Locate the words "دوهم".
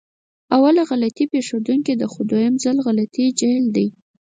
2.29-2.53